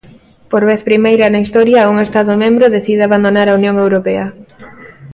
[0.51, 4.25] Por vez primeira na historia un Estado membro decide abandonar a Unión Europea.